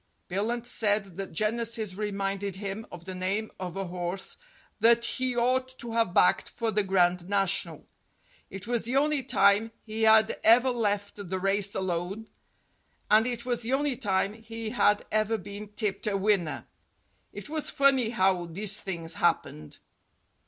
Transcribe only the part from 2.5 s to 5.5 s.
him of the name of a horse that he